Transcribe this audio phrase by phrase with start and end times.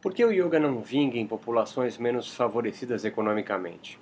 [0.00, 3.98] Por que o yoga não vinga em populações menos favorecidas economicamente?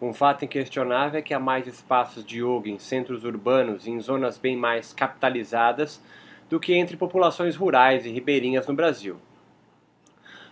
[0.00, 4.00] Um fato inquestionável é que há mais espaços de yoga em centros urbanos e em
[4.00, 6.00] zonas bem mais capitalizadas
[6.48, 9.16] do que entre populações rurais e ribeirinhas no Brasil.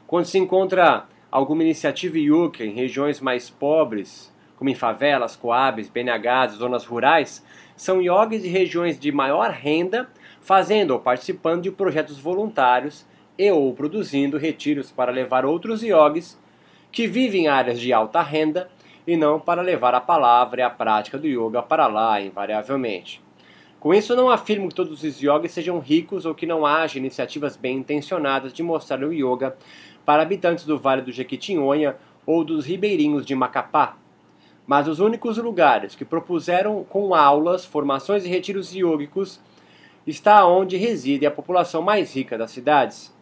[0.05, 6.55] Quando se encontra alguma iniciativa yoga em regiões mais pobres, como em favelas, coabs, BNHs,
[6.55, 7.47] zonas rurais,
[7.77, 10.11] são yogis de regiões de maior renda
[10.41, 13.07] fazendo ou participando de projetos voluntários
[13.43, 16.39] e ou produzindo retiros para levar outros yogis
[16.93, 18.71] que vivem em áreas de alta renda
[19.05, 23.21] e não para levar a palavra e a prática do yoga para lá, invariavelmente.
[23.81, 27.57] Com isso, não afirmo que todos os yogis sejam ricos ou que não haja iniciativas
[27.57, 29.57] bem intencionadas de mostrar o yoga
[30.05, 33.97] para habitantes do Vale do Jequitinhonha ou dos ribeirinhos de Macapá.
[34.65, 39.41] Mas os únicos lugares que propuseram com aulas, formações e retiros yogicos
[40.07, 43.13] está onde reside a população mais rica das cidades.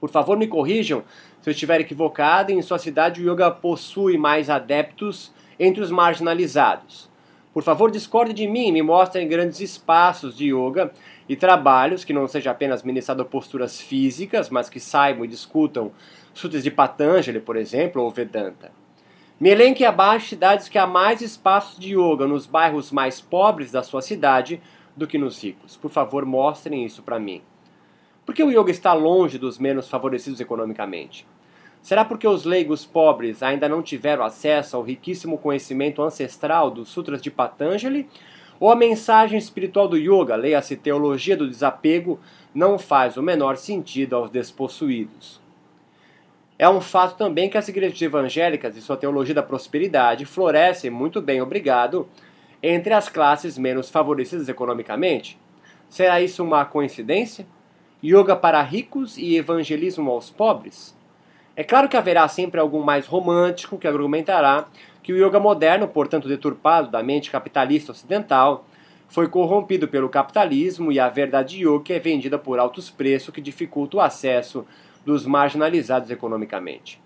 [0.00, 1.02] Por favor, me corrijam
[1.40, 2.52] se eu estiver equivocado.
[2.52, 7.08] Em sua cidade, o yoga possui mais adeptos entre os marginalizados.
[7.52, 10.92] Por favor, discorde de mim me mostrem grandes espaços de yoga
[11.28, 15.90] e trabalhos que não sejam apenas ministrando posturas físicas, mas que saibam e discutam
[16.32, 18.70] sutras de Patanjali, por exemplo, ou Vedanta.
[19.40, 23.82] Me elenque abaixo cidades que há mais espaços de yoga nos bairros mais pobres da
[23.82, 24.60] sua cidade
[24.96, 25.76] do que nos ricos.
[25.76, 27.42] Por favor, mostrem isso para mim.
[28.28, 31.26] Por que o yoga está longe dos menos favorecidos economicamente?
[31.80, 37.22] Será porque os leigos pobres ainda não tiveram acesso ao riquíssimo conhecimento ancestral dos Sutras
[37.22, 38.06] de Patanjali?
[38.60, 42.20] Ou a mensagem espiritual do yoga, leia-se teologia do desapego,
[42.54, 45.40] não faz o menor sentido aos despossuídos?
[46.58, 51.22] É um fato também que as igrejas evangélicas e sua teologia da prosperidade florescem muito
[51.22, 52.06] bem, obrigado,
[52.62, 55.40] entre as classes menos favorecidas economicamente.
[55.88, 57.46] Será isso uma coincidência?
[58.02, 60.96] Yoga para ricos e evangelismo aos pobres?
[61.56, 64.66] É claro que haverá sempre algum mais romântico que argumentará
[65.02, 68.64] que o yoga moderno, portanto deturpado da mente capitalista ocidental,
[69.08, 73.96] foi corrompido pelo capitalismo e a verdade yoga é vendida por altos preços que dificulta
[73.96, 74.66] o acesso
[75.04, 77.00] dos marginalizados economicamente.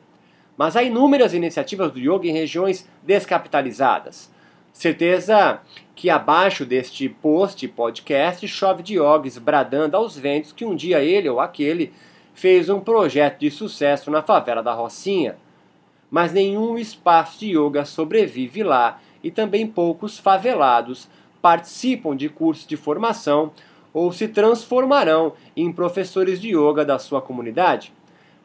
[0.57, 4.31] Mas há inúmeras iniciativas do yoga em regiões descapitalizadas.
[4.73, 5.61] Certeza
[5.95, 11.39] que abaixo deste post podcast chove Diogues bradando aos ventos que um dia ele ou
[11.39, 11.93] aquele
[12.35, 15.37] fez um projeto de sucesso na favela da Rocinha.
[16.11, 21.09] Mas nenhum espaço de yoga sobrevive lá e também poucos favelados
[21.41, 23.53] participam de cursos de formação
[23.93, 27.93] ou se transformarão em professores de yoga da sua comunidade.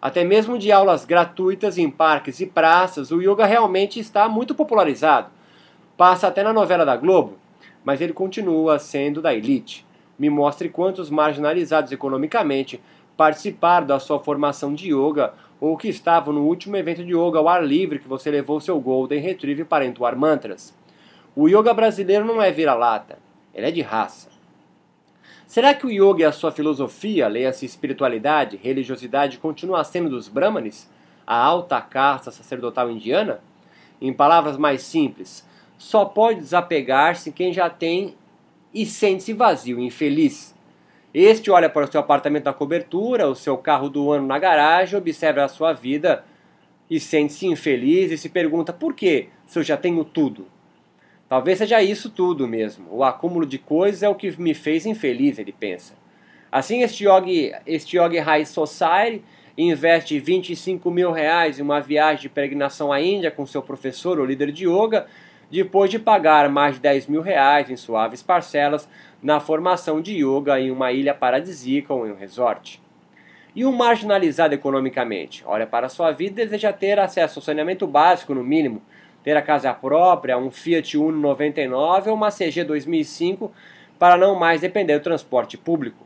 [0.02, 5.37] Até mesmo de aulas gratuitas em parques e praças, o yoga realmente está muito popularizado.
[5.98, 7.40] Passa até na novela da Globo,
[7.84, 9.84] mas ele continua sendo da elite.
[10.18, 12.80] Me mostre quantos marginalizados economicamente
[13.18, 17.50] participaram da sua formação de yoga ou que estavam no último evento de yoga ao
[17.50, 20.72] ar livre que você levou seu Golden Retriever para entoar mantras.
[21.36, 23.18] O yoga brasileiro não é vira-lata,
[23.52, 24.30] ele é de raça.
[25.48, 30.88] Será que o yoga e a sua filosofia, leia-se espiritualidade, religiosidade, continua sendo dos brahmanes,
[31.26, 33.40] a alta casta sacerdotal indiana?
[34.00, 35.47] Em palavras mais simples,
[35.78, 38.16] só pode desapegar-se quem já tem
[38.74, 40.56] e sente-se vazio, infeliz.
[41.14, 44.98] Este olha para o seu apartamento na cobertura, o seu carro do ano na garagem,
[44.98, 46.24] observa a sua vida
[46.90, 50.48] e sente-se infeliz e se pergunta por que se eu já tenho tudo.
[51.28, 52.88] Talvez seja isso tudo mesmo.
[52.90, 55.94] O acúmulo de coisas é o que me fez infeliz, ele pensa.
[56.52, 59.24] Assim, este yogi, este yogi High Society
[59.58, 64.26] investe 25 mil reais em uma viagem de peregrinação à Índia com seu professor ou
[64.26, 65.08] líder de yoga,
[65.50, 68.88] depois de pagar mais de 10 mil reais em suaves parcelas
[69.24, 72.82] na formação de yoga em uma ilha paradisíaca ou em um resort.
[73.56, 78.34] E um marginalizado economicamente olha para sua vida e deseja ter acesso ao saneamento básico,
[78.34, 78.82] no mínimo,
[79.24, 83.52] ter a casa própria, um Fiat Uno 99 ou uma CG 2005
[83.98, 86.06] para não mais depender do transporte público.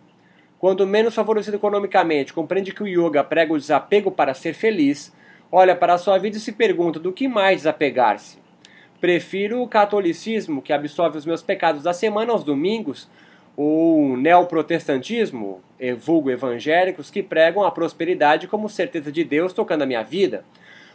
[0.58, 5.14] Quando menos favorecido economicamente compreende que o yoga prega o desapego para ser feliz,
[5.52, 8.41] olha para sua vida e se pergunta do que mais desapegar-se
[9.02, 13.10] Prefiro o catolicismo, que absolve os meus pecados da semana aos domingos,
[13.58, 15.60] ou o neoprotestantismo,
[15.98, 20.46] vulgo evangélicos, que pregam a prosperidade como certeza de Deus tocando a minha vida,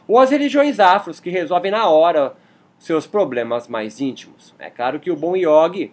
[0.07, 2.35] ou as religiões afros, que resolvem na hora
[2.79, 4.55] seus problemas mais íntimos.
[4.59, 5.93] É claro que o bom yogi,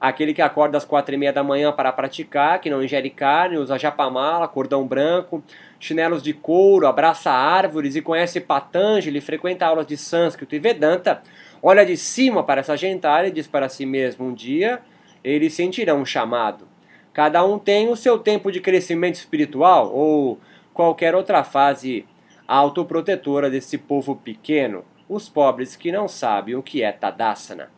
[0.00, 3.56] aquele que acorda às quatro e meia da manhã para praticar, que não ingere carne,
[3.56, 5.42] usa japamala, cordão branco,
[5.80, 11.22] chinelos de couro, abraça árvores e conhece Patanjali, frequenta aulas de sânscrito e Vedanta,
[11.62, 14.80] olha de cima para essa gentalha e diz para si mesmo: um dia
[15.24, 16.68] eles sentirão um chamado.
[17.12, 20.38] Cada um tem o seu tempo de crescimento espiritual, ou,
[20.74, 22.06] qualquer outra fase
[22.46, 27.70] autoprotetora desse povo pequeno, os pobres que não sabem o que é Tadasana.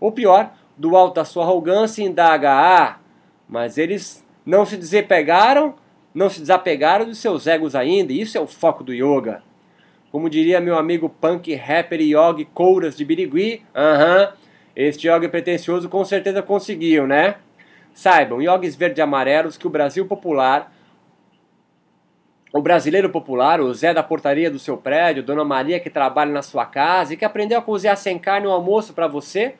[0.00, 2.96] Ou pior, do alto da sua arrogância indaga, ah,
[3.46, 5.74] mas eles não se desapegaram,
[6.14, 9.42] não se desapegaram dos seus egos ainda, e isso é o foco do yoga.
[10.10, 14.32] Como diria meu amigo punk rapper Yogi Couras de Birigui, aham, uh -huh,
[14.74, 17.36] este yoga pretencioso com certeza conseguiu, né?
[17.92, 20.72] Saibam, yogis verde amarelos, que o Brasil popular,
[22.54, 26.40] o brasileiro popular, o Zé da portaria do seu prédio, Dona Maria que trabalha na
[26.40, 29.56] sua casa e que aprendeu a cozinhar sem carne o almoço para você,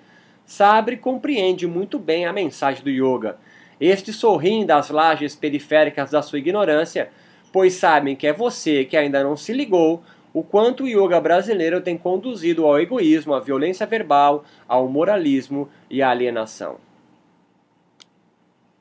[0.51, 3.37] sabe e compreende muito bem a mensagem do yoga.
[3.81, 7.09] Este sorriem das lajes periféricas da sua ignorância,
[7.53, 10.03] pois sabem que é você que ainda não se ligou
[10.35, 16.03] o quanto o yoga brasileiro tem conduzido ao egoísmo, à violência verbal, ao moralismo e
[16.03, 16.79] à alienação.